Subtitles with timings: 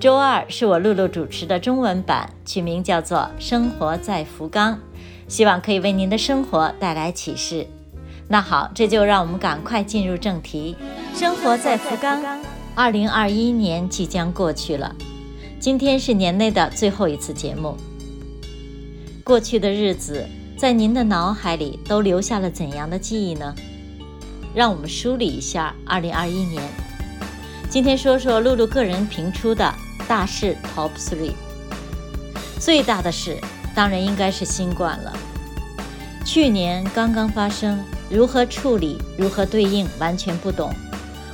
[0.00, 4.74] 周二是我露露主持的中文版，取名叫做《生活在福冈》，
[5.28, 7.66] 希望可以为您的生活带来启示。
[8.26, 10.74] 那好，这就让我们赶快进入正题。
[11.14, 12.18] 生活在福冈，
[12.74, 14.96] 二零二一年即将过去了，
[15.58, 17.76] 今天是年内的最后一次节目。
[19.22, 20.26] 过去的日子
[20.56, 23.54] 在您的脑海里都留下了怎样的记忆呢？
[24.54, 26.62] 让我们梳理一下二零二一年。
[27.68, 29.70] 今天说说露露个人评出的。
[30.10, 31.34] 大事 Top Three，
[32.58, 33.38] 最大的事
[33.76, 35.12] 当然应该是新冠了。
[36.24, 37.78] 去年刚刚发生，
[38.10, 40.74] 如何处理、如何对应，完全不懂。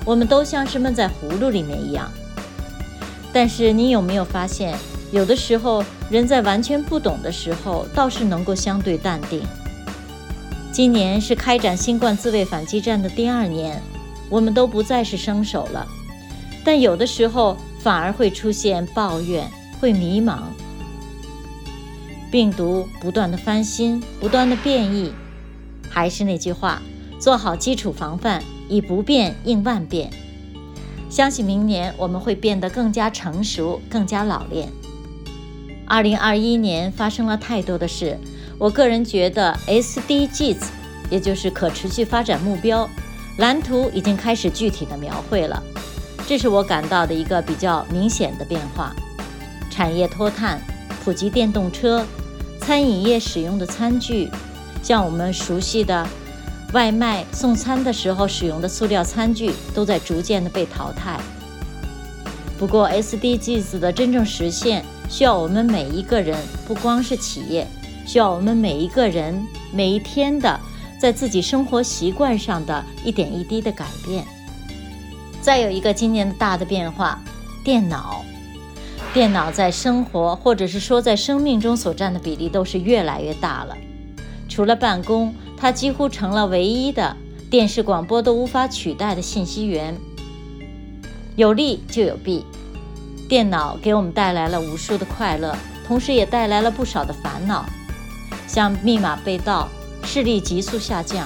[0.05, 2.13] 我们都像是闷在葫芦里面一样。
[3.33, 4.77] 但是你有没有发现，
[5.11, 9.41] 有的时候人在完全不懂的时候，倒是能够相对淡定。
[10.71, 13.81] 今年是开展新冠自卫反击战的第二年，
[14.29, 15.89] 我们都不再是生手了。
[16.63, 17.57] 但有的时候。
[17.87, 19.49] 反而会出现抱怨，
[19.81, 20.39] 会迷茫。
[22.33, 25.13] 病毒不断的翻新，不断的变异。
[25.89, 26.83] 还是那句话，
[27.21, 30.11] 做好基础防范，以不变应万变。
[31.09, 34.69] 相信明年我们会变得更加成熟，更加老练。
[35.87, 38.19] 二零二一年发生了太多的事，
[38.59, 40.59] 我个人觉得 SDGs，
[41.09, 42.91] 也就是可持续发展目标
[43.39, 45.63] 蓝图已经开始具体的描绘了。
[46.27, 48.93] 这是我感到的一个比较明显的变化：
[49.71, 50.61] 产业脱碳、
[51.05, 52.05] 普及电动车、
[52.61, 54.29] 餐饮业使用的餐具，
[54.83, 56.05] 像我们熟悉的
[56.73, 61.21] 外卖送餐的时候使用的塑料餐具，都在逐渐的被淘汰。
[62.59, 66.37] 不过，SDGs 的真正实现，需要我们每一个人，
[66.67, 67.65] 不光是企业，
[68.05, 70.59] 需要我们每一个人每一天的
[70.99, 74.27] 在自己生活习惯上的一点一滴的改变。
[75.47, 77.23] 再有一个今年大的变化，
[77.63, 78.25] 电脑，
[79.15, 83.77] 电脑在生活或者是说在生命中所占的比例都是越来越大了。
[84.49, 87.17] 除了办公，它几乎成了唯一的
[87.49, 89.97] 电视广播都无法取代的信息源。
[91.37, 92.45] 有利就有弊，
[93.29, 95.57] 电脑给我们带来了无数的快乐，
[95.87, 97.65] 同时也带来了不少的烦恼，
[98.49, 99.69] 像密码被盗，
[100.03, 101.25] 视力急速下降。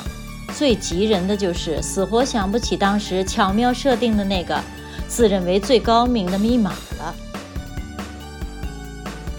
[0.51, 4.61] 最急人的就是死活想不起当时巧妙设定的那个
[5.09, 7.15] 自认为最高明的密码了。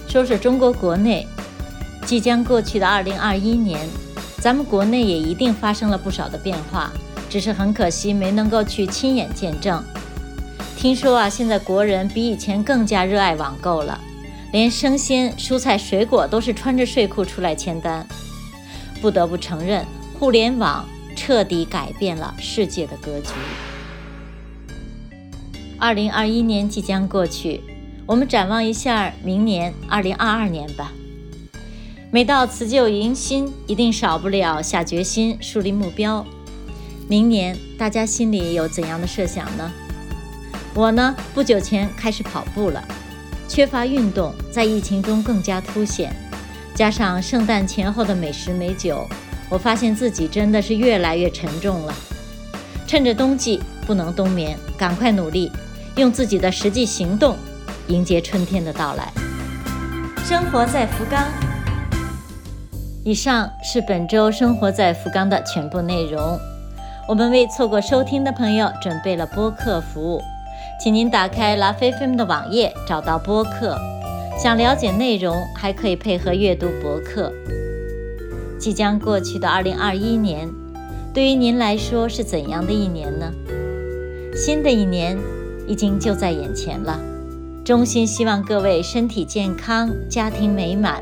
[0.08, 1.28] 说说中国国内，
[2.06, 3.88] 即将过去的2021年，
[4.40, 6.92] 咱们国内也一定发生了不少的变化，
[7.30, 9.82] 只是很可惜没能够去亲眼见证。
[10.76, 14.00] 听说啊，现在国人比以前更加热爱网购了，
[14.52, 18.06] 连生鲜、蔬菜、水果都是穿着睡裤出来签单。
[19.00, 19.86] 不得不承认，
[20.20, 20.86] 互联网。
[21.24, 23.28] 彻底改变了世界的格局。
[25.78, 27.62] 二零二一年即将过去，
[28.08, 30.92] 我们展望一下明年二零二二年吧。
[32.10, 36.26] 每到辞旧迎新，一定少不了下决心、树立目标。
[37.08, 39.72] 明年大家心里有怎样的设想呢？
[40.74, 42.84] 我呢，不久前开始跑步了。
[43.48, 46.16] 缺乏运动，在疫情中更加凸显，
[46.74, 49.08] 加上圣诞前后的美食美酒。
[49.52, 51.94] 我发现自己真的是越来越沉重了。
[52.88, 55.52] 趁着冬季不能冬眠，赶快努力，
[55.98, 57.36] 用自己的实际行动
[57.88, 59.12] 迎接春天的到来。
[60.24, 61.28] 生活在福冈。
[63.04, 66.40] 以上是本周生活在福冈的全部内容。
[67.08, 70.22] 我们为错过收听的朋友准备了播客服务，
[70.82, 73.78] 请您打开拉菲菲姆的网页，找到播客。
[74.42, 77.32] 想了解内容，还可以配合阅读博客。
[78.62, 80.48] 即将过去的二零二一年，
[81.16, 83.34] 对于您来说是怎样的一年呢？
[84.36, 85.18] 新的一年
[85.68, 87.00] 已经就在眼前了，
[87.66, 91.02] 衷心希望各位身体健康，家庭美满。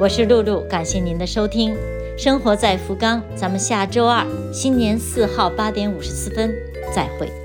[0.00, 1.74] 我是露露，感谢您的收听。
[2.16, 6.54] 生活在福冈，咱们下周二新年四号八点五十四分
[6.94, 7.41] 再会。